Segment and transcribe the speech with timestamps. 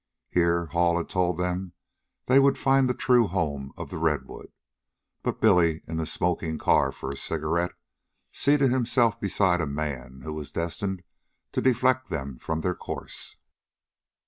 [0.31, 1.73] Here, Hall had told them,
[2.25, 4.51] they would find the true home of the redwood.
[5.21, 7.73] But Billy, in the smoking car for a cigarette,
[8.31, 11.03] seated himself beside a man who was destined
[11.51, 13.35] to deflect them from their course.